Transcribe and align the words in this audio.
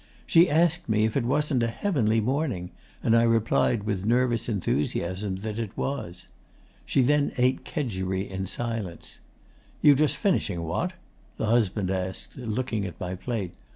She 0.25 0.49
asked 0.49 0.89
me 0.89 1.05
if 1.05 1.15
it 1.15 1.25
wasn't 1.25 1.61
a 1.61 1.67
heavenly 1.67 2.19
morning, 2.19 2.71
and 3.03 3.15
I 3.15 3.21
replied 3.21 3.83
with 3.83 4.03
nervous 4.03 4.49
enthusiasm 4.49 5.35
that 5.41 5.59
it 5.59 5.77
was. 5.77 6.25
She 6.87 7.03
then 7.03 7.33
ate 7.37 7.63
kedgeree 7.65 8.27
in 8.27 8.47
silence. 8.47 9.19
"You 9.79 9.93
just 9.93 10.17
finishing, 10.17 10.63
what?" 10.63 10.93
the 11.37 11.45
husband 11.45 11.91
asked, 11.91 12.35
looking 12.35 12.83
at 12.87 12.99
my 12.99 13.13
plate. 13.13 13.53